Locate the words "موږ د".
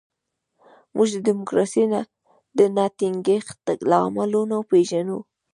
0.95-1.17